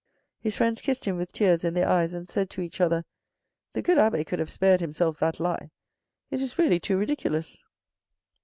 His 0.39 0.55
friends 0.55 0.81
kissed 0.81 1.05
him 1.05 1.15
with 1.15 1.31
tears 1.31 1.63
in 1.63 1.75
their 1.75 1.87
eyes, 1.87 2.15
and 2.15 2.27
said 2.27 2.49
to 2.49 2.61
each 2.61 2.81
other," 2.81 3.05
The 3.73 3.83
good 3.83 3.99
abbe 3.99 4.23
could 4.23 4.39
have 4.39 4.49
spared 4.49 4.79
himself 4.81 5.19
that 5.19 5.39
lie. 5.39 5.69
It 6.31 6.41
is 6.41 6.57
really 6.57 6.79
too 6.79 6.97
ridiculous." 6.97 7.61